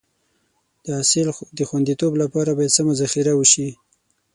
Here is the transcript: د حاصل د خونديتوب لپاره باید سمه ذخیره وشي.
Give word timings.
د 0.83 0.85
حاصل 0.97 1.27
د 1.57 1.59
خونديتوب 1.69 2.13
لپاره 2.21 2.51
باید 2.57 2.75
سمه 2.77 2.93
ذخیره 3.01 3.33
وشي. 3.35 3.69